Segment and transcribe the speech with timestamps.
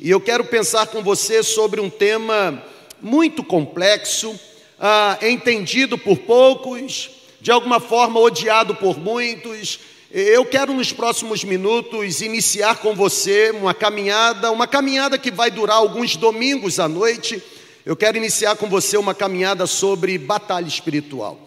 [0.00, 2.62] E eu quero pensar com você sobre um tema
[3.02, 4.38] muito complexo,
[4.78, 9.80] ah, entendido por poucos, de alguma forma odiado por muitos.
[10.08, 15.78] Eu quero nos próximos minutos iniciar com você uma caminhada, uma caminhada que vai durar
[15.78, 17.42] alguns domingos à noite.
[17.84, 21.40] Eu quero iniciar com você uma caminhada sobre batalha espiritual.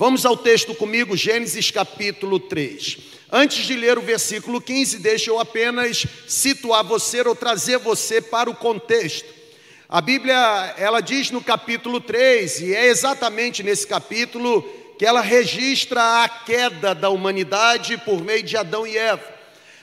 [0.00, 2.96] Vamos ao texto comigo, Gênesis capítulo 3.
[3.30, 8.48] Antes de ler o versículo 15, deixa eu apenas situar você ou trazer você para
[8.48, 9.28] o contexto.
[9.86, 14.62] A Bíblia, ela diz no capítulo 3, e é exatamente nesse capítulo
[14.98, 19.39] que ela registra a queda da humanidade por meio de Adão e Eva.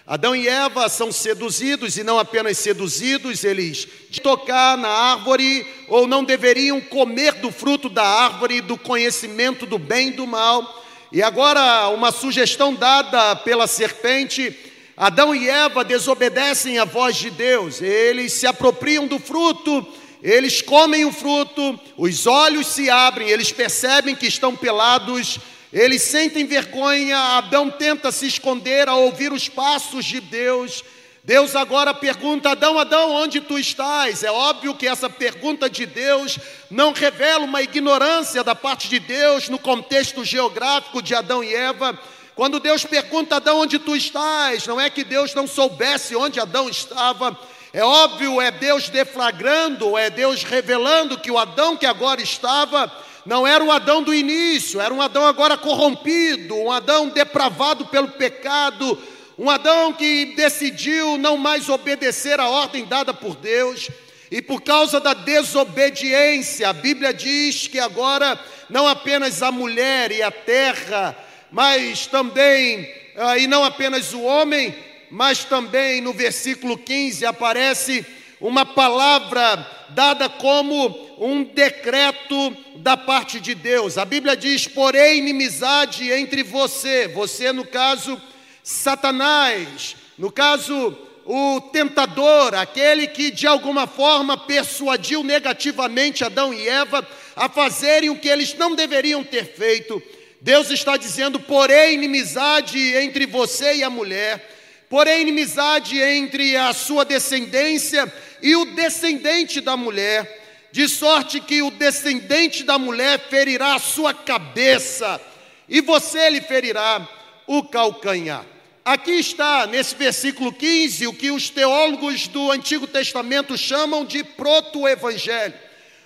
[0.07, 6.07] Adão e Eva são seduzidos e não apenas seduzidos, eles de tocar na árvore ou
[6.07, 10.85] não deveriam comer do fruto da árvore do conhecimento do bem e do mal.
[11.11, 14.57] E agora, uma sugestão dada pela serpente:
[14.95, 19.85] Adão e Eva desobedecem à voz de Deus, eles se apropriam do fruto,
[20.23, 25.37] eles comem o fruto, os olhos se abrem, eles percebem que estão pelados,
[25.79, 27.17] eles sentem vergonha.
[27.37, 30.83] Adão tenta se esconder ao ouvir os passos de Deus.
[31.23, 34.23] Deus agora pergunta: Adão, Adão, onde tu estás?
[34.23, 36.39] É óbvio que essa pergunta de Deus
[36.71, 41.97] não revela uma ignorância da parte de Deus no contexto geográfico de Adão e Eva.
[42.33, 44.65] Quando Deus pergunta, Adão, onde tu estás?
[44.65, 47.37] Não é que Deus não soubesse onde Adão estava.
[47.73, 52.91] É óbvio, é Deus deflagrando, é Deus revelando que o Adão que agora estava
[53.27, 58.07] não era o Adão do início, era um Adão agora corrompido, um Adão depravado pelo
[58.07, 58.97] pecado,
[59.37, 63.89] um Adão que decidiu não mais obedecer a ordem dada por Deus,
[64.31, 70.23] e por causa da desobediência, a Bíblia diz que agora não apenas a mulher e
[70.23, 71.15] a terra,
[71.51, 74.73] mas também, ah, e não apenas o homem,
[75.11, 78.05] mas também no versículo 15 aparece
[78.39, 83.97] uma palavra dada como um decreto da parte de Deus.
[83.97, 88.21] A Bíblia diz: porém, inimizade entre você, você no caso
[88.63, 97.07] Satanás, no caso, o tentador, aquele que de alguma forma persuadiu negativamente Adão e Eva
[97.35, 100.01] a fazerem o que eles não deveriam ter feito.
[100.39, 104.55] Deus está dizendo: porém, inimizade entre você e a mulher,
[104.89, 108.11] porém, inimizade entre a sua descendência
[108.41, 114.13] e o descendente da mulher, de sorte que o descendente da mulher ferirá a sua
[114.13, 115.19] cabeça,
[115.67, 117.07] e você lhe ferirá
[117.45, 118.45] o calcanhar.
[118.85, 125.53] Aqui está, nesse versículo 15, o que os teólogos do Antigo Testamento chamam de proto-evangelho,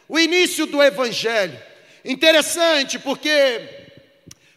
[0.10, 1.60] o início do evangelho.
[2.04, 3.62] Interessante, porque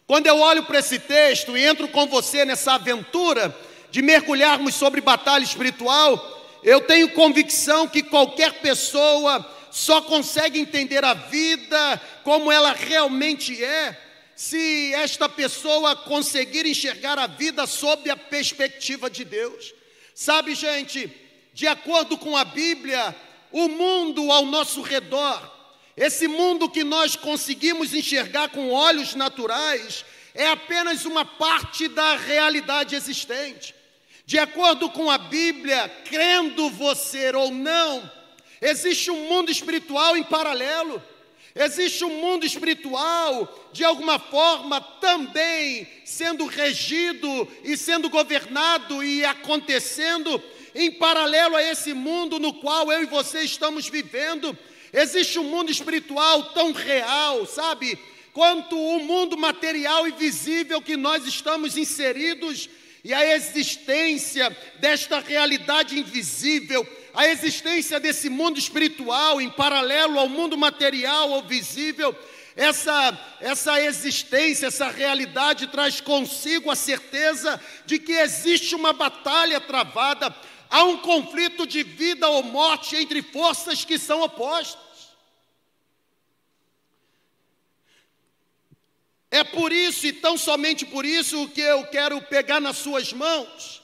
[0.06, 3.54] quando eu olho para esse texto e entro com você nessa aventura
[3.90, 6.33] de mergulharmos sobre batalha espiritual,
[6.64, 14.00] eu tenho convicção que qualquer pessoa só consegue entender a vida como ela realmente é
[14.34, 19.74] se esta pessoa conseguir enxergar a vida sob a perspectiva de Deus.
[20.14, 21.12] Sabe, gente,
[21.52, 23.14] de acordo com a Bíblia,
[23.52, 25.52] o mundo ao nosso redor,
[25.96, 30.04] esse mundo que nós conseguimos enxergar com olhos naturais,
[30.34, 33.74] é apenas uma parte da realidade existente.
[34.26, 38.10] De acordo com a Bíblia, crendo você ou não,
[38.60, 41.02] existe um mundo espiritual em paralelo.
[41.54, 50.42] Existe um mundo espiritual, de alguma forma, também sendo regido e sendo governado e acontecendo
[50.74, 54.56] em paralelo a esse mundo no qual eu e você estamos vivendo.
[54.92, 57.96] Existe um mundo espiritual tão real, sabe?
[58.32, 62.68] Quanto o mundo material e visível que nós estamos inseridos
[63.04, 66.84] e a existência desta realidade invisível
[67.14, 72.14] a existência desse mundo espiritual em paralelo ao mundo material ou visível,
[72.56, 80.34] essa, essa existência, essa realidade traz consigo a certeza de que existe uma batalha travada,
[80.68, 84.83] há um conflito de vida ou morte entre forças que são opostas.
[89.34, 93.82] É por isso e tão somente por isso que eu quero pegar nas suas mãos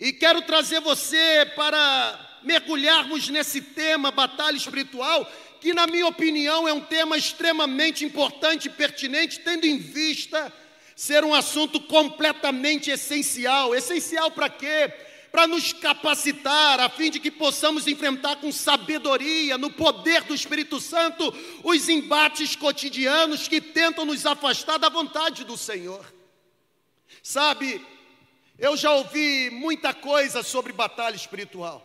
[0.00, 5.24] e quero trazer você para mergulharmos nesse tema, batalha espiritual,
[5.60, 10.52] que, na minha opinião, é um tema extremamente importante e pertinente, tendo em vista
[10.96, 13.76] ser um assunto completamente essencial.
[13.76, 14.92] Essencial para quê?
[15.30, 20.80] Para nos capacitar, a fim de que possamos enfrentar com sabedoria, no poder do Espírito
[20.80, 26.04] Santo, os embates cotidianos que tentam nos afastar da vontade do Senhor.
[27.22, 27.84] Sabe,
[28.58, 31.84] eu já ouvi muita coisa sobre batalha espiritual.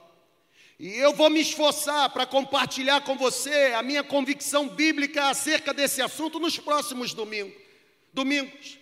[0.79, 6.01] E eu vou me esforçar para compartilhar com você a minha convicção bíblica acerca desse
[6.01, 8.79] assunto nos próximos domingos.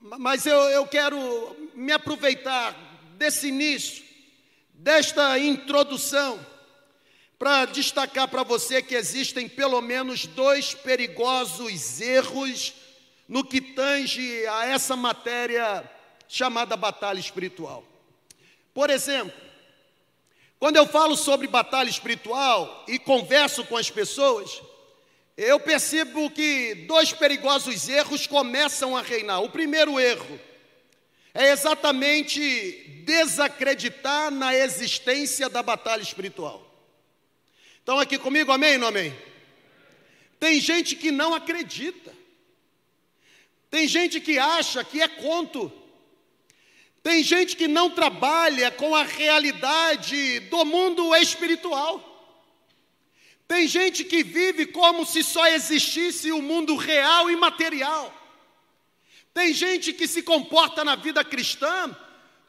[0.00, 2.87] Mas eu, eu quero me aproveitar
[3.18, 4.04] desse início,
[4.72, 6.38] desta introdução,
[7.36, 12.74] para destacar para você que existem pelo menos dois perigosos erros
[13.28, 15.88] no que tange a essa matéria
[16.28, 17.84] chamada batalha espiritual.
[18.72, 19.34] Por exemplo,
[20.60, 24.62] quando eu falo sobre batalha espiritual e converso com as pessoas,
[25.36, 29.42] eu percebo que dois perigosos erros começam a reinar.
[29.42, 30.47] O primeiro erro
[31.38, 32.40] é exatamente
[33.04, 36.68] desacreditar na existência da batalha espiritual.
[37.78, 39.16] Estão aqui comigo, amém ou não amém?
[40.40, 42.12] Tem gente que não acredita.
[43.70, 45.72] Tem gente que acha que é conto.
[47.04, 52.04] Tem gente que não trabalha com a realidade do mundo espiritual.
[53.46, 58.17] Tem gente que vive como se só existisse o mundo real e material.
[59.38, 61.96] Tem gente que se comporta na vida cristã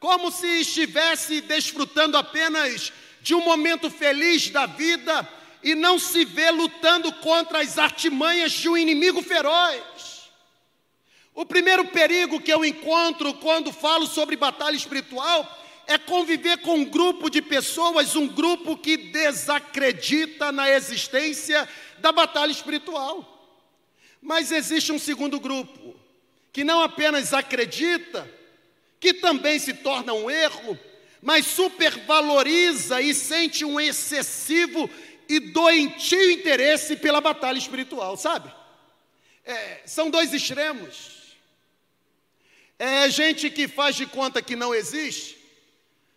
[0.00, 2.92] como se estivesse desfrutando apenas
[3.22, 5.28] de um momento feliz da vida
[5.62, 10.32] e não se vê lutando contra as artimanhas de um inimigo feroz.
[11.32, 15.48] O primeiro perigo que eu encontro quando falo sobre batalha espiritual
[15.86, 22.50] é conviver com um grupo de pessoas, um grupo que desacredita na existência da batalha
[22.50, 23.38] espiritual.
[24.20, 25.99] Mas existe um segundo grupo,
[26.52, 28.28] que não apenas acredita,
[28.98, 30.78] que também se torna um erro,
[31.22, 34.90] mas supervaloriza e sente um excessivo
[35.28, 38.52] e doentio interesse pela batalha espiritual, sabe?
[39.44, 41.36] É, são dois extremos.
[42.78, 45.38] É gente que faz de conta que não existe,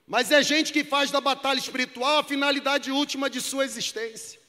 [0.07, 4.39] mas é gente que faz da batalha espiritual a finalidade última de sua existência.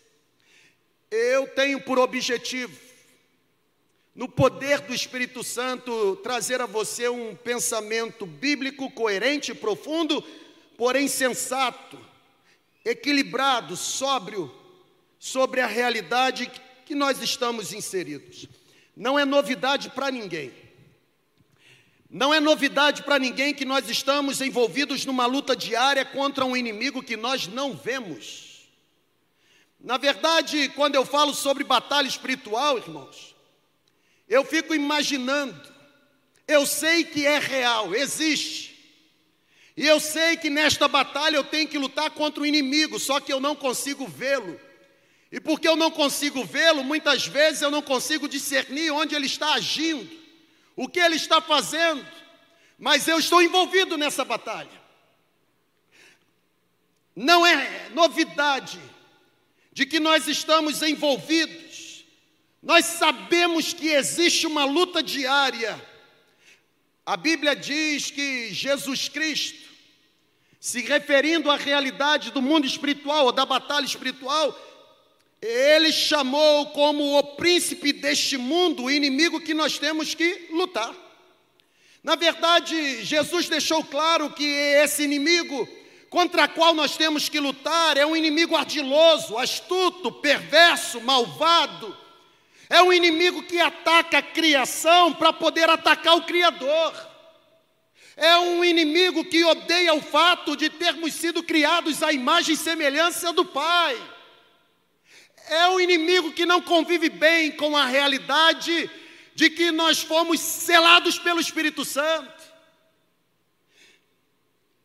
[1.11, 2.79] Eu tenho por objetivo,
[4.15, 10.23] no poder do Espírito Santo, trazer a você um pensamento bíblico coerente, profundo,
[10.77, 11.99] porém sensato,
[12.85, 14.55] equilibrado, sóbrio,
[15.19, 16.51] sobre a realidade
[16.85, 18.47] que nós estamos inseridos.
[18.97, 20.65] Não é novidade para ninguém
[22.15, 27.03] não é novidade para ninguém que nós estamos envolvidos numa luta diária contra um inimigo
[27.03, 28.69] que nós não vemos.
[29.81, 33.34] Na verdade, quando eu falo sobre batalha espiritual, irmãos,
[34.29, 35.61] eu fico imaginando,
[36.47, 38.75] eu sei que é real, existe.
[39.77, 43.33] E eu sei que nesta batalha eu tenho que lutar contra o inimigo, só que
[43.33, 44.61] eu não consigo vê-lo.
[45.33, 49.55] E porque eu não consigo vê-lo, muitas vezes eu não consigo discernir onde ele está
[49.55, 50.09] agindo
[50.77, 52.07] o que ele está fazendo,
[52.79, 54.83] mas eu estou envolvido nessa batalha.
[57.15, 58.81] Não é novidade
[59.73, 61.64] de que nós estamos envolvidos,
[62.65, 65.81] nós sabemos que existe uma luta diária.
[67.05, 69.69] A Bíblia diz que Jesus Cristo,
[70.59, 74.59] se referindo à realidade do mundo espiritual ou da batalha espiritual,
[75.43, 80.95] ele chamou como o príncipe deste mundo o inimigo que nós temos que lutar.
[82.03, 85.69] Na verdade, Jesus deixou claro que esse inimigo
[86.09, 92.04] contra o qual nós temos que lutar é um inimigo ardiloso, astuto, perverso, malvado.
[92.75, 96.93] É um inimigo que ataca a criação para poder atacar o Criador.
[98.17, 103.33] É um inimigo que odeia o fato de termos sido criados à imagem e semelhança
[103.33, 103.97] do Pai
[105.49, 108.91] é o inimigo que não convive bem com a realidade
[109.35, 112.33] de que nós fomos selados pelo Espírito Santo.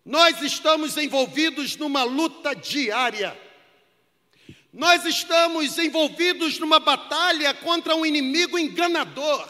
[0.04, 3.40] Nós estamos envolvidos numa luta diária.
[4.72, 9.50] Nós estamos envolvidos numa batalha contra um inimigo enganador,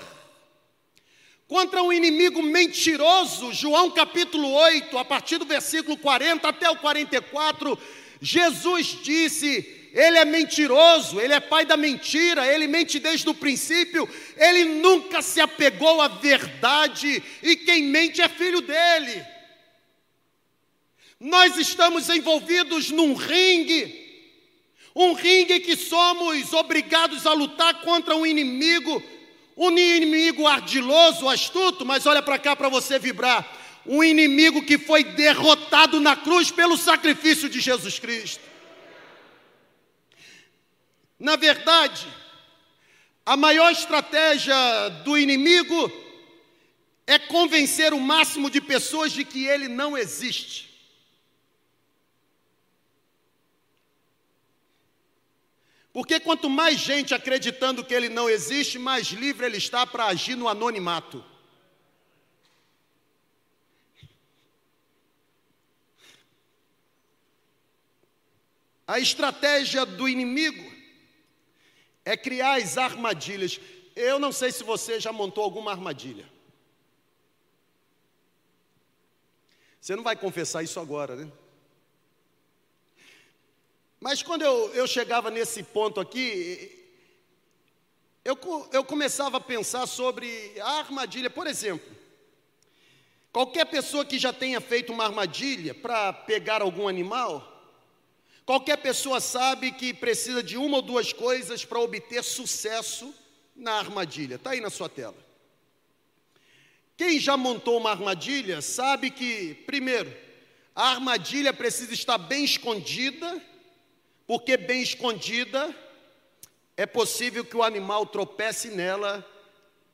[1.45, 3.51] contra um inimigo mentiroso.
[3.51, 7.77] João capítulo 8, a partir do versículo 40 até o 44,
[8.21, 14.07] Jesus disse: ele é mentiroso, ele é pai da mentira, ele mente desde o princípio,
[14.37, 19.25] ele nunca se apegou à verdade e quem mente é filho dele.
[21.19, 24.08] Nós estamos envolvidos num ringue,
[24.95, 29.01] um ringue que somos obrigados a lutar contra um inimigo,
[29.55, 33.57] um inimigo ardiloso, astuto, mas olha para cá para você vibrar.
[33.85, 38.43] Um inimigo que foi derrotado na cruz pelo sacrifício de Jesus Cristo.
[41.19, 42.07] Na verdade,
[43.25, 44.55] a maior estratégia
[45.03, 45.91] do inimigo
[47.05, 50.68] é convencer o máximo de pessoas de que ele não existe.
[55.91, 60.35] Porque quanto mais gente acreditando que ele não existe, mais livre ele está para agir
[60.35, 61.23] no anonimato.
[68.85, 70.71] A estratégia do inimigo
[72.03, 73.59] é criar as armadilhas.
[73.95, 76.27] Eu não sei se você já montou alguma armadilha.
[79.79, 81.31] Você não vai confessar isso agora, né?
[83.99, 86.79] Mas quando eu, eu chegava nesse ponto aqui,
[88.23, 88.37] eu,
[88.71, 91.29] eu começava a pensar sobre a armadilha.
[91.29, 91.93] Por exemplo,
[93.31, 97.45] qualquer pessoa que já tenha feito uma armadilha para pegar algum animal,
[98.45, 103.13] qualquer pessoa sabe que precisa de uma ou duas coisas para obter sucesso
[103.53, 104.35] na armadilha.
[104.35, 105.17] Está aí na sua tela.
[106.95, 110.15] Quem já montou uma armadilha sabe que, primeiro,
[110.73, 113.48] a armadilha precisa estar bem escondida
[114.29, 115.75] porque bem escondida,
[116.77, 119.27] é possível que o animal tropece nela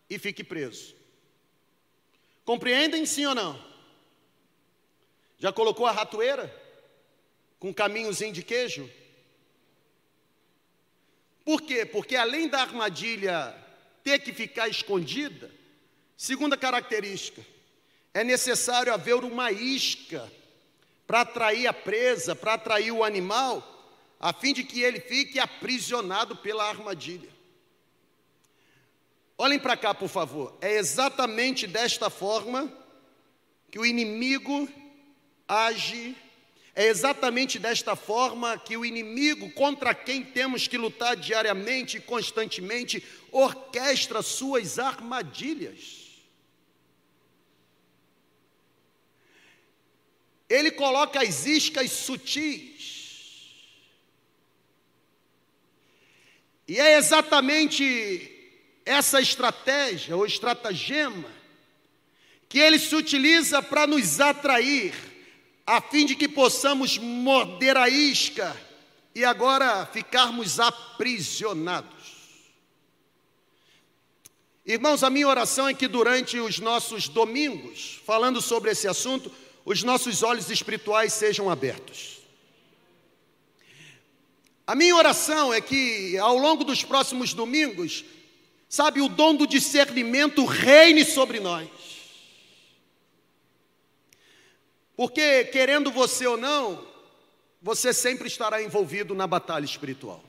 [0.09, 0.93] e fique preso.
[2.43, 3.65] Compreendem sim ou não?
[5.39, 6.53] Já colocou a ratoeira
[7.61, 8.91] com caminhozinho de queijo?
[11.45, 11.85] Por quê?
[11.85, 13.55] Porque além da armadilha
[14.03, 15.49] ter que ficar escondida,
[16.17, 17.41] segunda característica,
[18.13, 20.29] é necessário haver uma isca
[21.07, 23.71] para atrair a presa, para atrair o animal
[24.19, 27.29] a fim de que ele fique aprisionado pela armadilha.
[29.37, 30.57] Olhem para cá, por favor.
[30.61, 32.71] É exatamente desta forma
[33.69, 34.69] que o inimigo
[35.47, 36.15] age,
[36.73, 43.03] é exatamente desta forma que o inimigo contra quem temos que lutar diariamente e constantemente
[43.31, 46.05] orquestra suas armadilhas.
[50.47, 52.94] Ele coloca as iscas sutis
[56.67, 58.31] E é exatamente
[58.85, 61.29] essa estratégia ou estratagema
[62.47, 64.93] que ele se utiliza para nos atrair,
[65.65, 68.55] a fim de que possamos morder a isca
[69.13, 71.95] e agora ficarmos aprisionados.
[74.65, 79.31] Irmãos, a minha oração é que durante os nossos domingos, falando sobre esse assunto,
[79.63, 82.14] os nossos olhos espirituais sejam abertos.
[84.67, 88.03] A minha oração é que ao longo dos próximos domingos,
[88.67, 91.69] sabe, o dom do discernimento reine sobre nós.
[94.95, 96.83] Porque, querendo você ou não,
[97.61, 100.23] você sempre estará envolvido na batalha espiritual.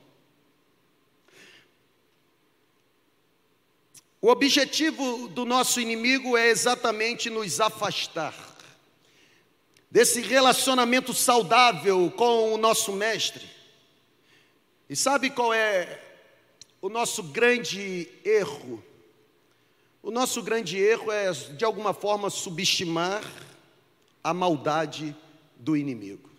[4.21, 8.35] O objetivo do nosso inimigo é exatamente nos afastar
[9.89, 13.56] desse relacionamento saudável com o nosso Mestre
[14.89, 16.01] e sabe qual é
[16.81, 18.83] o nosso grande erro?
[20.01, 23.21] O nosso grande erro é, de alguma forma, subestimar
[24.23, 25.15] a maldade
[25.57, 26.29] do inimigo.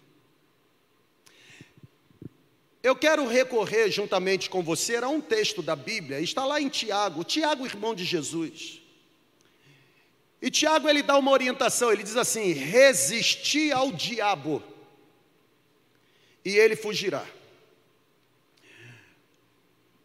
[2.82, 7.24] Eu quero recorrer juntamente com você a um texto da Bíblia, está lá em Tiago,
[7.24, 8.80] Tiago, irmão de Jesus.
[10.40, 14.62] E Tiago ele dá uma orientação, ele diz assim: resisti ao diabo,
[16.44, 17.26] e ele fugirá.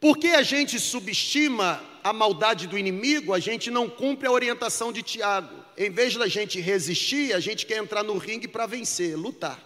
[0.04, 5.02] Porque a gente subestima a maldade do inimigo, a gente não cumpre a orientação de
[5.02, 5.64] Tiago.
[5.78, 9.58] Em vez da gente resistir, a gente quer entrar no ringue para vencer, lutar.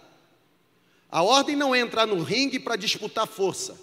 [1.10, 3.76] A ordem não é entrar no ringue para disputar força.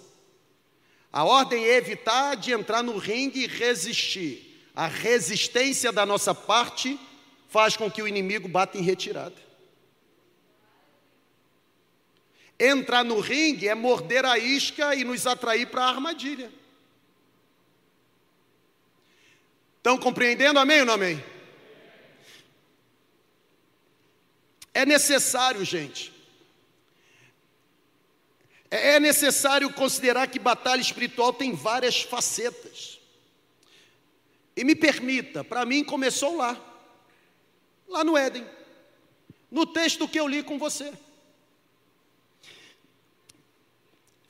[1.12, 4.66] A ordem é evitar de entrar no ringue e resistir.
[4.74, 6.98] A resistência da nossa parte
[7.50, 9.45] faz com que o inimigo bata em retirada.
[12.58, 16.50] Entrar no ringue é morder a isca e nos atrair para a armadilha.
[19.76, 20.58] Estão compreendendo?
[20.58, 21.22] Amém ou não amém?
[24.72, 26.12] É necessário, gente.
[28.70, 32.98] É, é necessário considerar que batalha espiritual tem várias facetas.
[34.56, 36.58] E me permita, para mim começou lá,
[37.86, 38.46] lá no Éden,
[39.50, 40.92] no texto que eu li com você.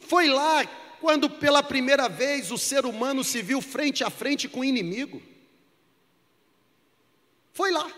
[0.08, 0.64] Foi lá
[1.00, 5.20] quando pela primeira vez o ser humano se viu frente a frente com o inimigo.
[7.52, 7.90] Foi lá.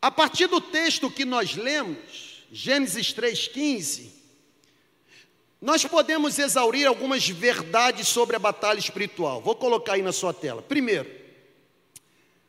[0.00, 4.10] A partir do texto que nós lemos, Gênesis 3,15,
[5.60, 9.40] nós podemos exaurir algumas verdades sobre a batalha espiritual.
[9.40, 10.60] Vou colocar aí na sua tela.
[10.60, 11.10] Primeiro,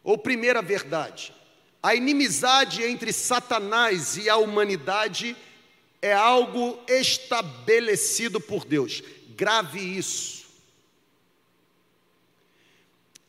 [0.03, 1.33] ou primeira verdade,
[1.81, 5.54] a inimizade entre Satanás e a humanidade é
[6.13, 9.01] algo estabelecido por Deus.
[9.35, 10.45] Grave isso.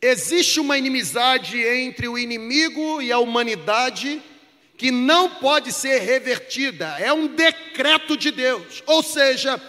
[0.01, 4.23] Existe uma inimizade entre o inimigo e a humanidade
[4.77, 8.83] que não pode ser revertida, é um decreto de Deus.
[8.87, 9.61] Ou seja,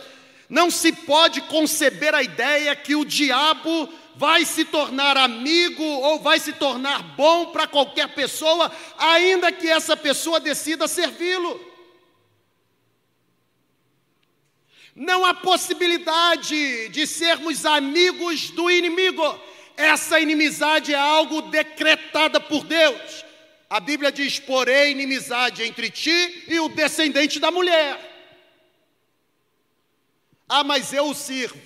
[0.50, 6.40] não se pode conceber a ideia que o diabo vai se tornar amigo ou vai
[6.40, 11.77] se tornar bom para qualquer pessoa, ainda que essa pessoa decida servi-lo.
[15.00, 19.24] Não há possibilidade de sermos amigos do inimigo.
[19.78, 23.24] Essa inimizade é algo decretada por Deus.
[23.70, 27.96] A Bíblia diz: porém, inimizade entre ti e o descendente da mulher.
[30.50, 31.62] Ah, mas eu o sirvo.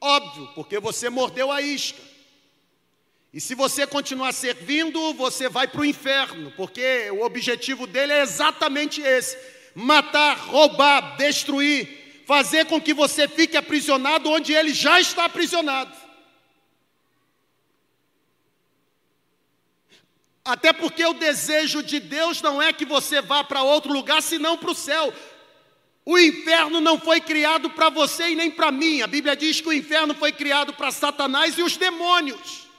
[0.00, 2.00] Óbvio, porque você mordeu a isca.
[3.30, 8.22] E se você continuar servindo, você vai para o inferno, porque o objetivo dele é
[8.22, 9.36] exatamente esse:
[9.74, 11.99] matar, roubar, destruir,
[12.30, 15.92] fazer com que você fique aprisionado onde ele já está aprisionado.
[20.44, 24.56] Até porque o desejo de Deus não é que você vá para outro lugar, senão
[24.56, 25.12] para o céu.
[26.04, 29.02] O inferno não foi criado para você e nem para mim.
[29.02, 32.69] A Bíblia diz que o inferno foi criado para Satanás e os demônios.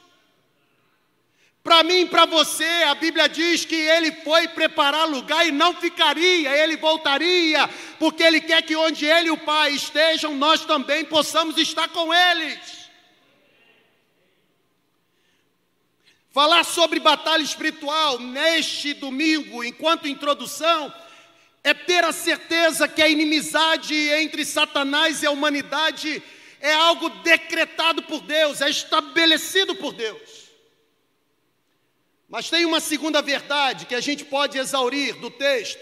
[1.64, 5.76] Para mim e para você, a Bíblia diz que ele foi preparar lugar e não
[5.76, 11.06] ficaria, ele voltaria, porque ele quer que onde ele e o Pai estejam, nós também
[11.06, 12.60] possamos estar com eles.
[16.32, 20.92] Falar sobre batalha espiritual neste domingo, enquanto introdução,
[21.64, 26.24] é ter a certeza que a inimizade entre Satanás e a humanidade
[26.60, 30.51] é algo decretado por Deus, é estabelecido por Deus.
[32.32, 35.78] Mas tem uma segunda verdade que a gente pode exaurir do texto,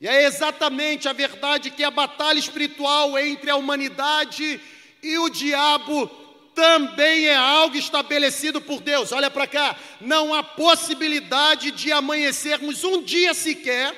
[0.00, 4.58] e é exatamente a verdade que a batalha espiritual entre a humanidade
[5.02, 6.06] e o diabo
[6.54, 9.12] também é algo estabelecido por Deus.
[9.12, 13.94] Olha para cá, não há possibilidade de amanhecermos um dia sequer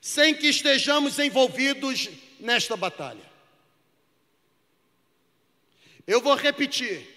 [0.00, 2.08] sem que estejamos envolvidos
[2.40, 3.24] nesta batalha.
[6.04, 7.15] Eu vou repetir.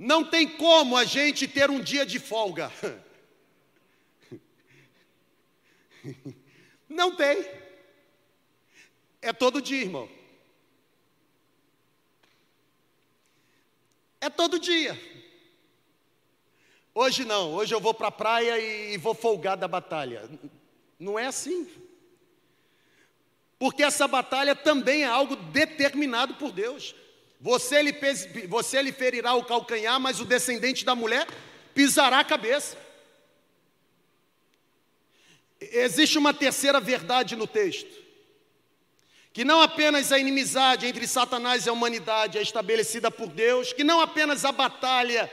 [0.00, 2.72] Não tem como a gente ter um dia de folga.
[6.88, 7.46] Não tem.
[9.20, 10.08] É todo dia, irmão.
[14.22, 14.98] É todo dia.
[16.94, 20.26] Hoje não, hoje eu vou para a praia e vou folgar da batalha.
[20.98, 21.68] Não é assim.
[23.58, 26.94] Porque essa batalha também é algo determinado por Deus.
[27.40, 27.94] Você lhe,
[28.46, 31.26] você lhe ferirá o calcanhar, mas o descendente da mulher
[31.74, 32.76] pisará a cabeça.
[35.60, 38.00] Existe uma terceira verdade no texto
[39.32, 43.84] que não apenas a inimizade entre Satanás e a humanidade é estabelecida por Deus, que
[43.84, 45.30] não apenas a batalha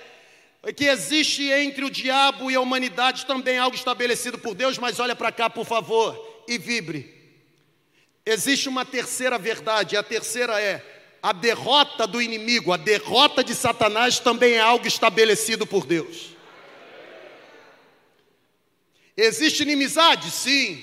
[0.76, 5.00] que existe entre o diabo e a humanidade também é algo estabelecido por Deus, mas
[5.00, 7.15] olha para cá, por favor, e vibre.
[8.26, 10.97] Existe uma terceira verdade, a terceira é
[11.28, 16.30] a derrota do inimigo, a derrota de Satanás também é algo estabelecido por Deus.
[19.18, 20.32] Existe inimizade?
[20.32, 20.82] Sim.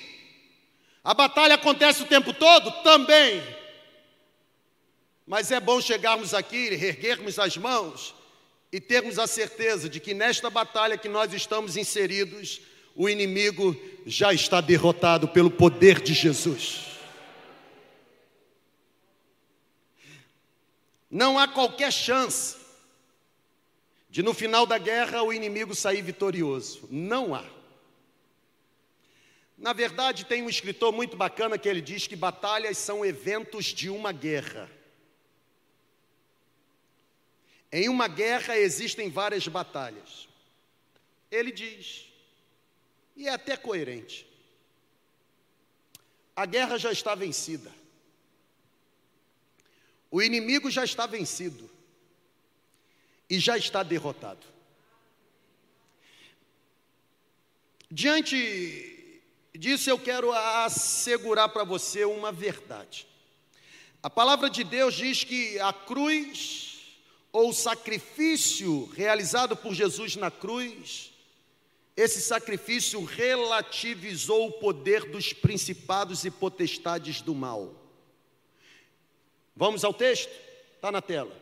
[1.02, 2.70] A batalha acontece o tempo todo?
[2.83, 3.42] Também.
[5.26, 8.14] Mas é bom chegarmos aqui, erguermos as mãos
[8.70, 12.61] e termos a certeza de que nesta batalha que nós estamos inseridos,
[12.94, 16.93] o inimigo já está derrotado pelo poder de Jesus.
[21.14, 22.57] Não há qualquer chance
[24.11, 26.88] de no final da guerra o inimigo sair vitorioso.
[26.90, 27.48] Não há.
[29.57, 33.88] Na verdade, tem um escritor muito bacana que ele diz que batalhas são eventos de
[33.88, 34.68] uma guerra.
[37.70, 40.29] Em uma guerra existem várias batalhas.
[41.31, 42.09] Ele diz,
[43.14, 44.27] e é até coerente:
[46.35, 47.70] a guerra já está vencida,
[50.14, 51.68] o inimigo já está vencido
[53.29, 54.46] e já está derrotado.
[57.90, 59.12] Diante
[59.53, 63.09] disso eu quero assegurar para você uma verdade.
[64.05, 66.96] A palavra de Deus diz que a cruz,
[67.33, 71.12] ou o sacrifício realizado por Jesus na cruz,
[71.96, 77.84] esse sacrifício relativizou o poder dos principados e potestades do mal.
[79.56, 80.30] Vamos ao texto?
[80.74, 81.34] Está na tela.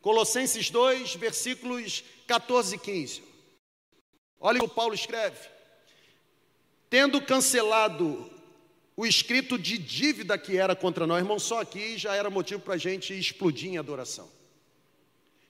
[0.00, 3.22] Colossenses 2, versículos 14 e 15.
[4.40, 5.52] Olha o que Paulo escreve
[6.92, 8.30] tendo cancelado
[8.94, 12.74] o escrito de dívida que era contra nós, irmão, só aqui já era motivo para
[12.74, 14.28] a gente explodir em adoração.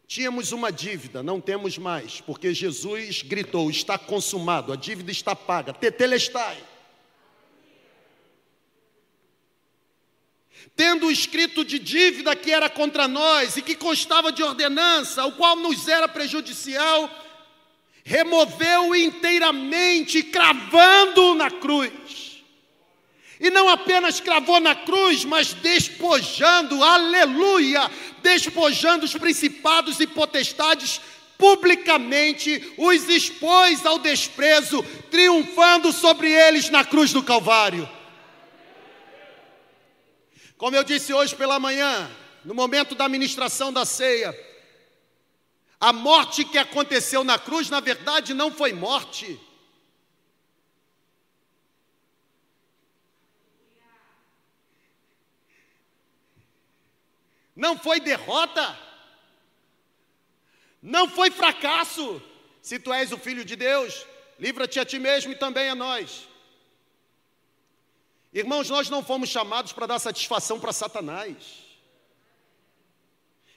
[0.06, 5.72] Tínhamos uma dívida, não temos mais, porque Jesus gritou: está consumado, a dívida está paga,
[5.72, 6.62] tetelestai.
[10.74, 15.32] Tendo o escrito de dívida que era contra nós e que constava de ordenança, o
[15.32, 17.10] qual nos era prejudicial,
[18.04, 22.32] removeu inteiramente, cravando na cruz.
[23.38, 27.90] E não apenas cravou na cruz, mas despojando, aleluia,
[28.22, 31.00] despojando os principados e potestades
[31.36, 37.88] publicamente, os expôs ao desprezo, triunfando sobre eles na cruz do Calvário.
[40.62, 42.08] Como eu disse hoje pela manhã,
[42.44, 44.32] no momento da ministração da ceia,
[45.80, 49.40] a morte que aconteceu na cruz, na verdade, não foi morte.
[57.56, 58.78] Não foi derrota.
[60.80, 62.22] Não foi fracasso.
[62.62, 64.06] Se tu és o filho de Deus,
[64.38, 66.31] livra-te a ti mesmo e também a nós.
[68.32, 71.36] Irmãos, nós não fomos chamados para dar satisfação para Satanás.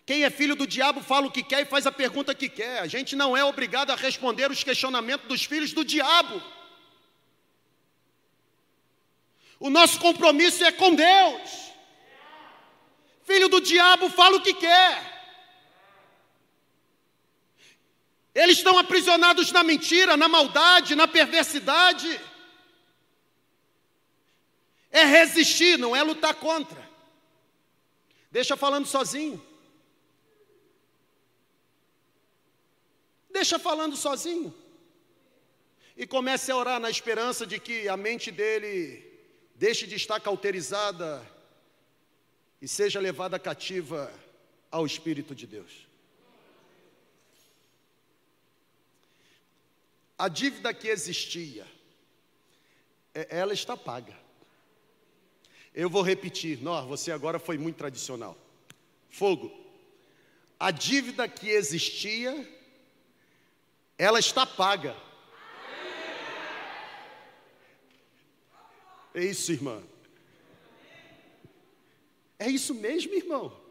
[0.05, 2.79] Quem é filho do diabo fala o que quer e faz a pergunta que quer.
[2.79, 6.41] A gente não é obrigado a responder os questionamentos dos filhos do diabo.
[9.59, 11.71] O nosso compromisso é com Deus.
[13.23, 15.15] Filho do diabo fala o que quer.
[18.35, 22.19] Eles estão aprisionados na mentira, na maldade, na perversidade.
[24.95, 26.81] É resistir, não é lutar contra.
[28.31, 29.45] Deixa falando sozinho.
[33.29, 34.55] Deixa falando sozinho.
[35.97, 39.03] E comece a orar na esperança de que a mente dele
[39.53, 41.21] deixe de estar cauterizada
[42.61, 44.09] e seja levada cativa
[44.71, 45.85] ao Espírito de Deus.
[50.17, 51.67] A dívida que existia,
[53.13, 54.23] é, ela está paga.
[55.75, 58.37] Eu vou repetir, não, você agora foi muito tradicional.
[59.09, 59.51] Fogo.
[60.57, 62.49] A dívida que existia,
[63.97, 64.95] ela está paga.
[69.13, 69.83] É isso, irmã.
[72.39, 73.61] É isso mesmo, irmão.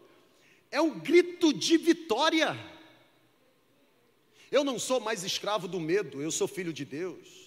[0.71, 2.55] É um grito de vitória.
[4.51, 7.44] Eu não sou mais escravo do medo, eu sou filho de Deus.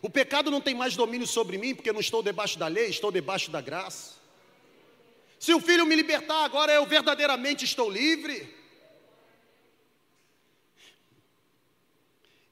[0.00, 3.12] O pecado não tem mais domínio sobre mim, porque não estou debaixo da lei, estou
[3.12, 4.14] debaixo da graça.
[5.38, 8.54] Se o filho me libertar agora, eu verdadeiramente estou livre.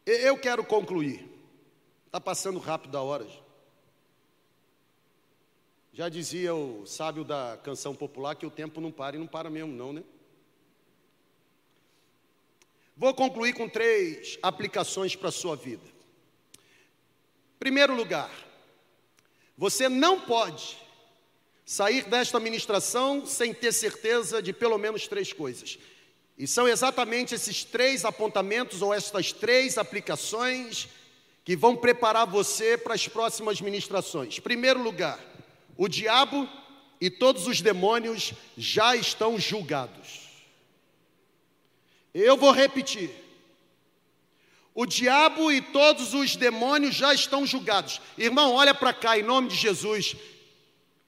[0.04, 1.24] Eu quero concluir.
[2.06, 3.26] Está passando rápido a hora.
[5.92, 9.48] Já dizia o sábio da canção popular que o tempo não para e não para
[9.48, 10.02] mesmo, não, né?
[12.96, 15.99] Vou concluir com três aplicações para a sua vida.
[17.60, 18.30] Primeiro lugar,
[19.54, 20.78] você não pode
[21.66, 25.78] sair desta ministração sem ter certeza de pelo menos três coisas.
[26.38, 30.88] E são exatamente esses três apontamentos ou estas três aplicações
[31.44, 34.38] que vão preparar você para as próximas ministrações.
[34.38, 35.20] Primeiro lugar,
[35.76, 36.48] o diabo
[36.98, 40.30] e todos os demônios já estão julgados.
[42.14, 43.10] Eu vou repetir.
[44.74, 48.00] O diabo e todos os demônios já estão julgados.
[48.16, 50.14] Irmão, olha para cá, em nome de Jesus.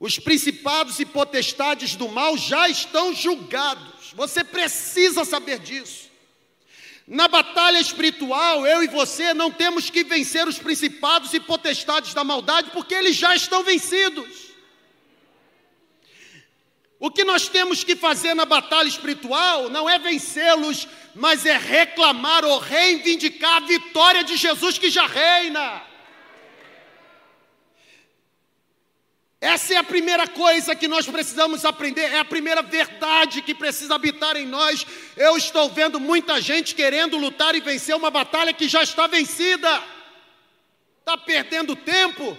[0.00, 4.12] Os principados e potestades do mal já estão julgados.
[4.14, 6.10] Você precisa saber disso.
[7.06, 12.24] Na batalha espiritual, eu e você não temos que vencer os principados e potestades da
[12.24, 14.41] maldade, porque eles já estão vencidos.
[17.04, 20.86] O que nós temos que fazer na batalha espiritual não é vencê-los,
[21.16, 25.82] mas é reclamar ou reivindicar a vitória de Jesus que já reina.
[29.40, 33.96] Essa é a primeira coisa que nós precisamos aprender, é a primeira verdade que precisa
[33.96, 34.86] habitar em nós.
[35.16, 39.82] Eu estou vendo muita gente querendo lutar e vencer uma batalha que já está vencida,
[41.00, 42.38] está perdendo tempo.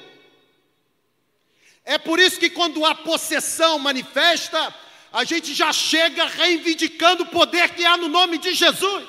[1.86, 4.74] É por isso que quando a possessão manifesta,
[5.12, 9.08] a gente já chega reivindicando o poder que há no nome de Jesus.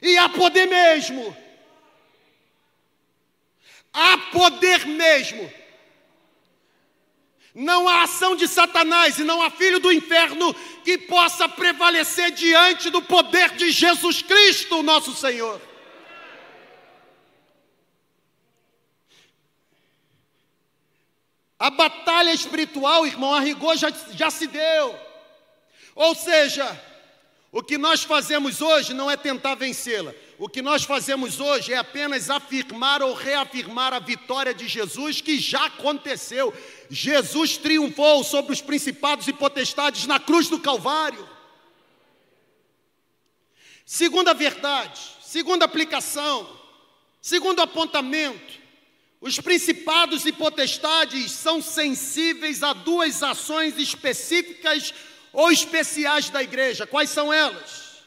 [0.00, 1.36] E há poder mesmo.
[3.92, 5.52] Há poder mesmo.
[7.54, 12.88] Não há ação de Satanás e não há filho do inferno que possa prevalecer diante
[12.88, 15.60] do poder de Jesus Cristo, nosso Senhor.
[21.62, 24.98] A batalha espiritual, irmão, a rigor já, já se deu.
[25.94, 26.66] Ou seja,
[27.52, 30.12] o que nós fazemos hoje não é tentar vencê-la.
[30.40, 35.38] O que nós fazemos hoje é apenas afirmar ou reafirmar a vitória de Jesus que
[35.38, 36.52] já aconteceu.
[36.90, 41.28] Jesus triunfou sobre os principados e potestades na cruz do Calvário.
[43.86, 46.58] Segunda verdade, segunda aplicação,
[47.20, 48.61] segundo apontamento,
[49.22, 54.92] os principados e potestades são sensíveis a duas ações específicas
[55.32, 56.88] ou especiais da igreja.
[56.88, 58.02] Quais são elas?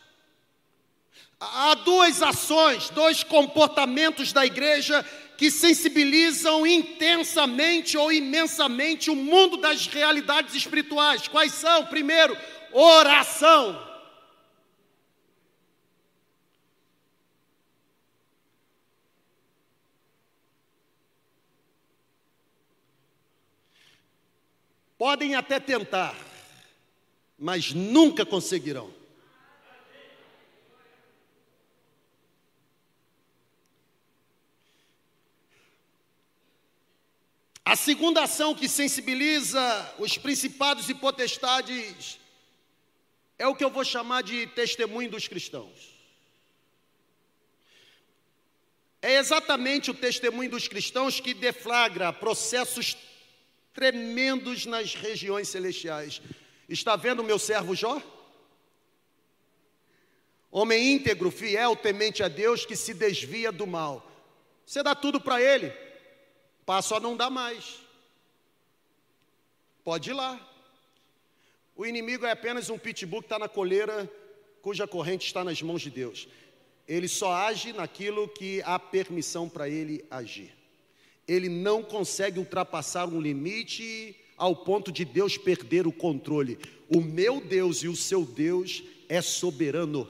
[1.40, 5.06] Há duas ações, dois comportamentos da igreja
[5.38, 11.30] que sensibilizam intensamente ou imensamente o mundo das realidades espirituais.
[11.30, 11.86] Quais são?
[11.86, 12.38] Primeiro,
[12.74, 13.82] oração.
[24.98, 26.16] Podem até tentar,
[27.38, 28.94] mas nunca conseguirão.
[37.66, 42.20] A segunda ação que sensibiliza os principados e potestades
[43.38, 45.94] é o que eu vou chamar de testemunho dos cristãos.
[49.02, 52.96] É exatamente o testemunho dos cristãos que deflagra processos
[53.76, 56.22] tremendos nas regiões celestiais.
[56.68, 58.02] Está vendo meu servo Jó?
[60.50, 64.10] Homem íntegro, fiel, temente a Deus, que se desvia do mal.
[64.66, 65.72] Você dá tudo para ele,
[66.66, 67.80] Passo a não dar mais.
[69.84, 70.40] Pode ir lá.
[71.76, 74.12] O inimigo é apenas um pitbull que está na coleira,
[74.62, 76.28] cuja corrente está nas mãos de Deus.
[76.88, 80.54] Ele só age naquilo que há permissão para ele agir.
[81.28, 86.60] Ele não consegue ultrapassar um limite ao ponto de Deus perder o controle.
[86.90, 90.08] O meu Deus e o seu Deus é soberano.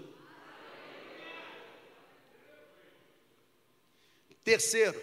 [4.43, 5.01] Terceiro,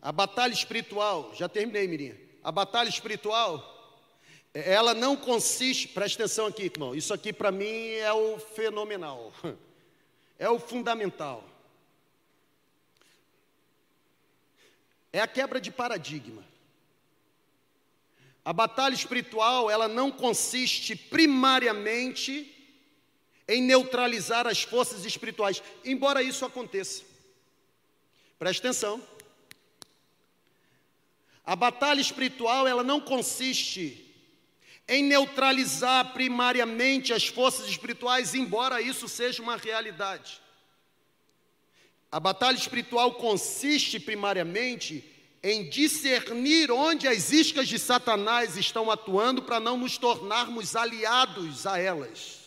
[0.00, 2.16] a batalha espiritual, já terminei, Mirinha.
[2.42, 3.98] A batalha espiritual,
[4.54, 9.32] ela não consiste, presta atenção aqui, irmão, isso aqui para mim é o fenomenal,
[10.38, 11.44] é o fundamental.
[15.12, 16.44] É a quebra de paradigma.
[18.44, 22.56] A batalha espiritual, ela não consiste primariamente
[23.46, 27.02] em neutralizar as forças espirituais, embora isso aconteça.
[28.38, 29.02] Presta atenção.
[31.44, 34.06] A batalha espiritual, ela não consiste
[34.88, 40.40] em neutralizar primariamente as forças espirituais, embora isso seja uma realidade.
[42.12, 45.04] A batalha espiritual consiste primariamente
[45.42, 51.78] em discernir onde as iscas de Satanás estão atuando para não nos tornarmos aliados a
[51.78, 52.40] elas.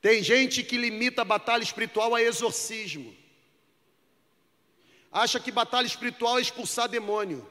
[0.00, 3.14] Tem gente que limita a batalha espiritual a exorcismo.
[5.10, 7.48] Acha que batalha espiritual é expulsar demônio.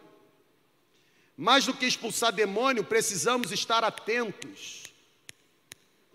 [1.37, 4.80] Mais do que expulsar demônio, precisamos estar atentos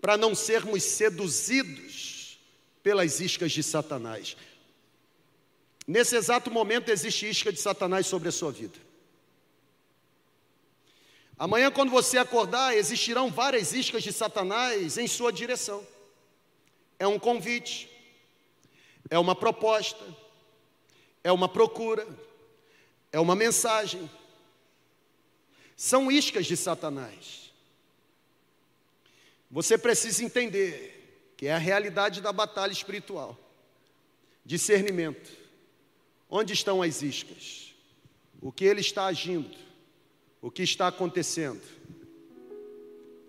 [0.01, 2.39] para não sermos seduzidos
[2.83, 4.37] pelas iscas de Satanás.
[5.85, 8.77] Nesse exato momento existe isca de Satanás sobre a sua vida.
[11.37, 15.85] Amanhã, quando você acordar, existirão várias iscas de Satanás em sua direção
[16.99, 17.89] é um convite,
[19.09, 20.03] é uma proposta,
[21.23, 22.07] é uma procura,
[23.11, 24.09] é uma mensagem.
[25.75, 27.46] São iscas de Satanás.
[29.49, 33.37] Você precisa entender que é a realidade da batalha espiritual.
[34.45, 35.31] Discernimento.
[36.29, 37.73] Onde estão as iscas?
[38.41, 39.55] O que ele está agindo?
[40.41, 41.61] O que está acontecendo?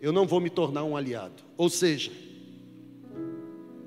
[0.01, 1.43] Eu não vou me tornar um aliado.
[1.57, 2.11] Ou seja,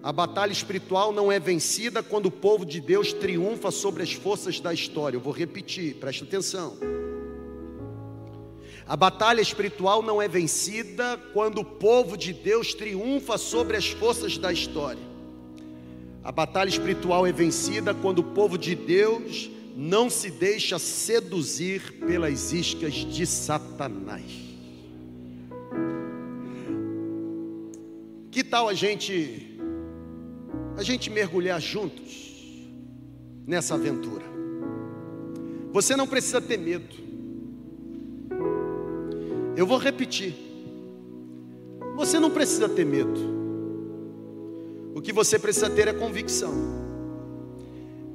[0.03, 4.59] a batalha espiritual não é vencida quando o povo de Deus triunfa sobre as forças
[4.59, 5.17] da história.
[5.17, 6.77] Eu vou repetir, preste atenção.
[8.87, 14.37] A batalha espiritual não é vencida quando o povo de Deus triunfa sobre as forças
[14.37, 15.11] da história.
[16.23, 22.53] A batalha espiritual é vencida quando o povo de Deus não se deixa seduzir pelas
[22.53, 24.51] iscas de Satanás.
[28.29, 29.47] Que tal a gente
[30.77, 32.31] a gente mergulhar juntos
[33.45, 34.23] nessa aventura.
[35.71, 37.10] Você não precisa ter medo.
[39.55, 40.33] Eu vou repetir.
[41.95, 43.19] Você não precisa ter medo.
[44.95, 46.53] O que você precisa ter é convicção.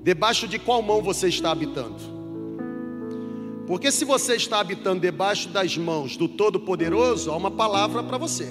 [0.02, 1.96] debaixo de qual mão você está habitando.
[3.66, 8.48] Porque se você está habitando debaixo das mãos do Todo-Poderoso, há uma palavra para você.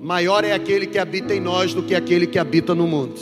[0.00, 3.20] Maior é aquele que habita em nós do que aquele que habita no mundo.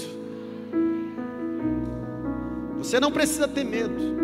[2.76, 4.21] Você não precisa ter medo.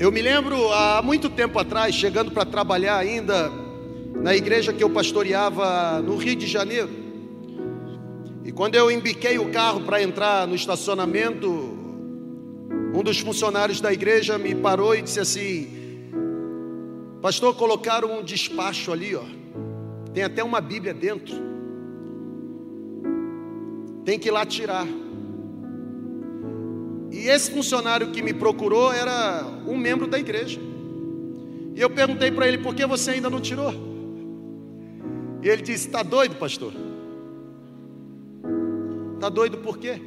[0.00, 3.52] Eu me lembro há muito tempo atrás, chegando para trabalhar ainda
[4.14, 6.88] na igreja que eu pastoreava no Rio de Janeiro.
[8.42, 11.50] E quando eu embiquei o carro para entrar no estacionamento,
[12.94, 15.68] um dos funcionários da igreja me parou e disse assim:
[17.20, 19.24] Pastor, colocaram um despacho ali, ó.
[20.14, 21.36] Tem até uma Bíblia dentro.
[24.02, 24.86] Tem que ir lá tirar.
[27.12, 30.60] E esse funcionário que me procurou era membro da igreja.
[31.74, 33.72] E eu perguntei para ele: por que você ainda não tirou?
[35.42, 36.72] E ele disse: Está doido, pastor?
[39.14, 40.00] Está doido por quê?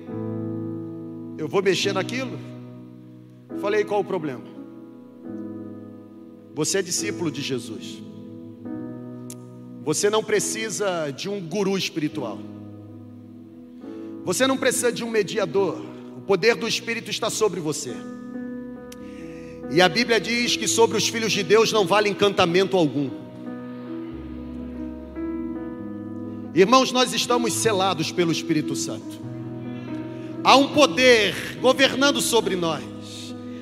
[1.38, 2.40] Eu vou mexer naquilo?
[3.60, 4.42] Falei, qual o problema?
[6.56, 8.02] Você é discípulo de Jesus.
[9.84, 12.40] Você não precisa de um guru espiritual.
[14.24, 15.80] Você não precisa de um mediador.
[16.18, 17.94] O poder do Espírito está sobre você.
[19.72, 23.10] E a Bíblia diz que sobre os filhos de Deus não vale encantamento algum.
[26.54, 29.20] Irmãos, nós estamos selados pelo Espírito Santo.
[30.44, 32.84] Há um poder governando sobre nós.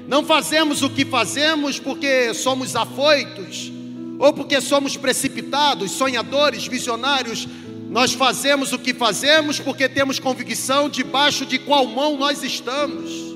[0.07, 3.71] Não fazemos o que fazemos porque somos afoitos,
[4.19, 7.47] ou porque somos precipitados, sonhadores, visionários.
[7.89, 13.30] Nós fazemos o que fazemos porque temos convicção debaixo de qual mão nós estamos.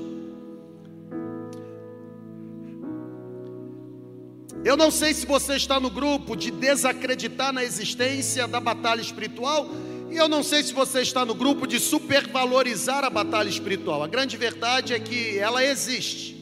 [4.66, 9.70] Eu não sei se você está no grupo de desacreditar na existência da batalha espiritual,
[10.10, 14.02] e eu não sei se você está no grupo de supervalorizar a batalha espiritual.
[14.02, 16.34] A grande verdade é que ela existe.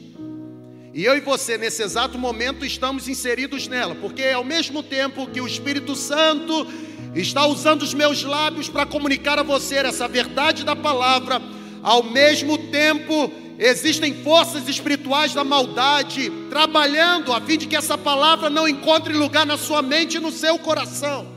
[0.91, 5.39] E eu e você, nesse exato momento, estamos inseridos nela, porque ao mesmo tempo que
[5.39, 6.65] o Espírito Santo
[7.13, 11.39] está usando os meus lábios para comunicar a você essa verdade da palavra,
[11.83, 18.49] ao mesmo tempo existem forças espirituais da maldade trabalhando a fim de que essa palavra
[18.49, 21.33] não encontre lugar na sua mente e no seu coração.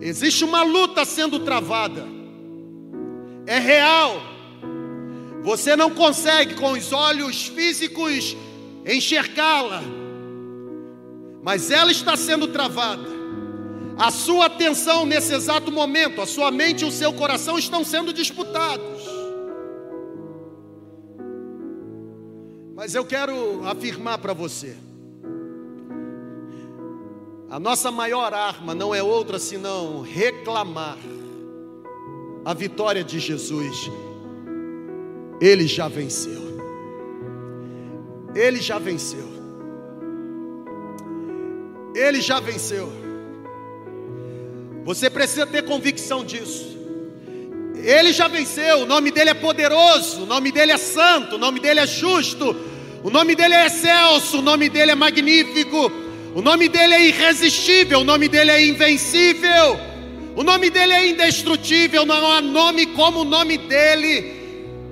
[0.00, 2.04] Existe uma luta sendo travada,
[3.46, 4.34] é real
[5.44, 8.34] você não consegue com os olhos físicos
[8.86, 9.82] enxergá-la,
[11.42, 13.13] mas ela está sendo travada.
[13.96, 18.12] A sua atenção nesse exato momento, a sua mente e o seu coração estão sendo
[18.12, 19.02] disputados.
[22.74, 24.76] Mas eu quero afirmar para você:
[27.48, 30.98] a nossa maior arma não é outra senão reclamar
[32.44, 33.90] a vitória de Jesus
[35.40, 36.42] ele já venceu.
[38.34, 39.26] Ele já venceu.
[41.94, 43.03] Ele já venceu.
[44.84, 46.74] Você precisa ter convicção disso.
[47.74, 51.58] Ele já venceu, o nome dele é poderoso, o nome dele é santo, o nome
[51.58, 52.56] dele é justo,
[53.02, 55.90] o nome dele é excelso, o nome dele é magnífico,
[56.34, 59.78] o nome dele é irresistível, o nome dele é invencível,
[60.36, 64.42] o nome dele é indestrutível, não há nome como o nome dele.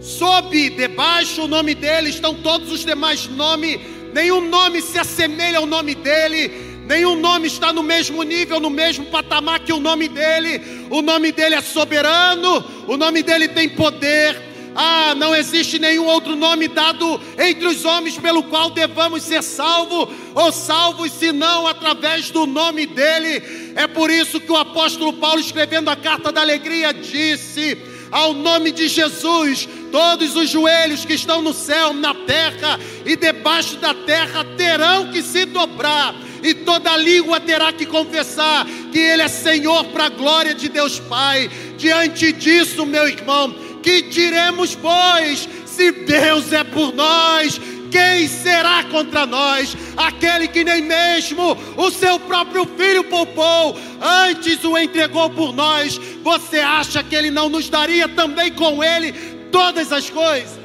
[0.00, 3.78] Sob, debaixo o nome dele estão todos os demais nomes,
[4.12, 9.06] nenhum nome se assemelha ao nome dele, nenhum nome está no mesmo nível, no mesmo
[9.06, 10.86] patamar que o nome dele.
[10.90, 14.50] O nome dele é soberano, o nome dele tem poder.
[14.74, 20.08] Ah, não existe nenhum outro nome dado entre os homens pelo qual devamos ser salvos
[20.34, 23.72] ou salvos senão através do nome dele.
[23.76, 27.76] É por isso que o apóstolo Paulo, escrevendo a carta da alegria, disse:
[28.12, 33.76] ao nome de Jesus, todos os joelhos que estão no céu, na terra e debaixo
[33.78, 39.28] da terra terão que se dobrar, e toda língua terá que confessar que Ele é
[39.28, 41.50] Senhor para a glória de Deus Pai.
[41.76, 49.26] Diante disso, meu irmão, que diremos, pois, se Deus é por nós, quem será contra
[49.26, 49.76] nós?
[49.96, 56.00] Aquele que nem mesmo o seu próprio filho poupou, antes o entregou por nós.
[56.22, 59.12] Você acha que ele não nos daria também com ele
[59.52, 60.61] todas as coisas?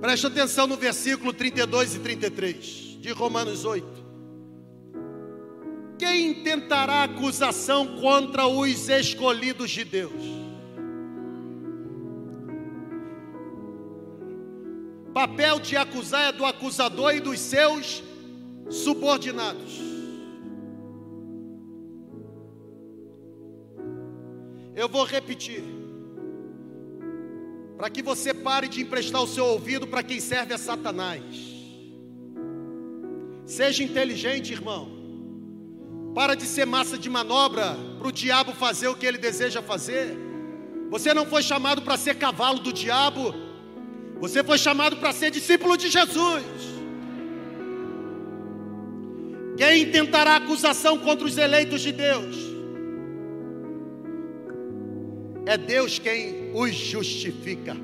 [0.00, 2.56] Preste atenção no versículo 32 e 33
[3.00, 3.86] de Romanos 8.
[5.98, 10.40] Quem intentará acusação contra os escolhidos de Deus?
[15.12, 18.02] Papel de acusar é do acusador e dos seus
[18.70, 19.78] subordinados.
[24.74, 25.79] Eu vou repetir.
[27.80, 31.24] Para que você pare de emprestar o seu ouvido para quem serve a Satanás.
[33.46, 34.86] Seja inteligente, irmão.
[36.14, 40.14] Para de ser massa de manobra para o diabo fazer o que ele deseja fazer.
[40.90, 43.34] Você não foi chamado para ser cavalo do diabo.
[44.20, 46.44] Você foi chamado para ser discípulo de Jesus.
[49.56, 52.49] Quem intentará acusação contra os eleitos de Deus?
[55.46, 57.76] É Deus quem os justifica.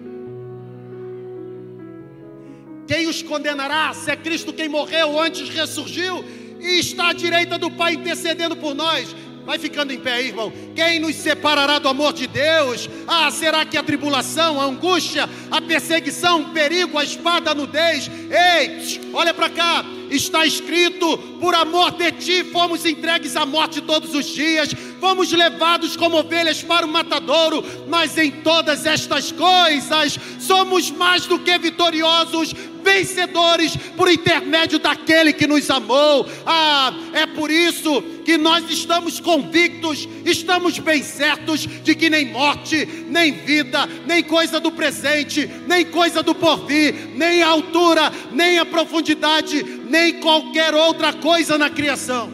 [2.86, 3.92] Quem os condenará?
[3.92, 6.24] Se é Cristo quem morreu antes ressurgiu
[6.61, 9.14] e está à direita do Pai intercedendo por nós.
[9.44, 10.52] Vai ficando em pé irmão.
[10.74, 12.90] Quem nos separará do amor de Deus?
[13.07, 18.09] Ah, será que a tribulação, a angústia, a perseguição, o perigo, a espada, a nudez?
[18.09, 19.84] Ei, olha para cá.
[20.11, 24.70] Está escrito: por amor de ti fomos entregues à morte todos os dias,
[25.01, 31.39] fomos levados como ovelhas para o matadouro, mas em todas estas coisas somos mais do
[31.39, 32.55] que vitoriosos
[32.87, 36.24] vencedores por intermédio daquele que nos amou.
[36.47, 42.87] Ah, é por isso que nós estamos convictos, estamos bem certos de que nem morte,
[43.09, 48.64] nem vida, nem coisa do presente, nem coisa do porvir, nem a altura, nem a
[48.64, 51.26] profundidade, nem qualquer outra coisa
[51.59, 52.31] na criação.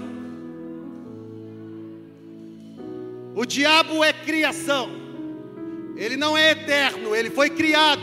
[3.34, 4.90] O diabo é criação,
[5.97, 8.03] ele não é eterno, ele foi criado.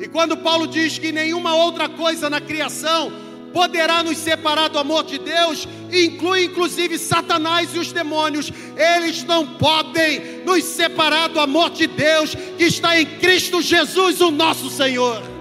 [0.00, 3.12] E quando Paulo diz que nenhuma outra coisa na criação
[3.52, 9.46] poderá nos separar do amor de Deus, inclui inclusive Satanás e os demônios, eles não
[9.46, 15.37] podem nos separar do amor de Deus que está em Cristo Jesus, o nosso Senhor.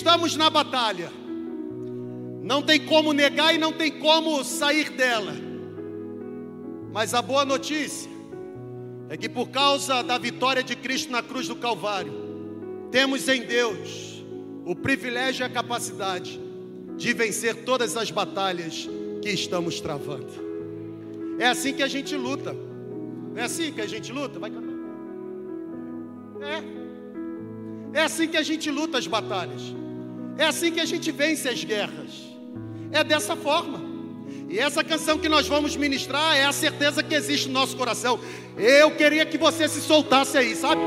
[0.00, 1.12] Estamos na batalha,
[2.42, 5.34] não tem como negar e não tem como sair dela,
[6.90, 8.10] mas a boa notícia
[9.10, 12.14] é que por causa da vitória de Cristo na cruz do Calvário,
[12.90, 14.24] temos em Deus
[14.64, 16.40] o privilégio e a capacidade
[16.96, 18.88] de vencer todas as batalhas
[19.20, 20.32] que estamos travando.
[21.38, 22.56] É assim que a gente luta.
[23.36, 24.38] É assim que a gente luta?
[24.38, 24.74] Vai cantar.
[26.40, 27.98] É.
[28.00, 29.78] É assim que a gente luta as batalhas.
[30.38, 32.10] É assim que a gente vence as guerras.
[32.92, 33.80] É dessa forma.
[34.48, 38.18] E essa canção que nós vamos ministrar é a certeza que existe no nosso coração.
[38.56, 40.80] Eu queria que você se soltasse aí, sabe?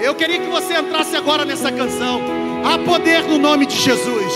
[0.00, 2.20] Eu queria que você entrasse agora nessa canção.
[2.64, 4.32] Há poder no nome de Jesus.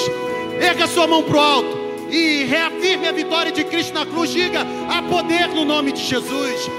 [0.61, 1.79] Erga sua mão para o alto
[2.11, 4.31] e reafirme a vitória de Cristo na cruz.
[4.31, 6.71] Diga: há poder no nome de Jesus.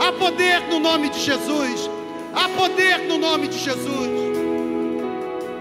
[0.00, 1.90] Há poder no nome de Jesus.
[2.34, 4.23] Há poder no nome de Jesus.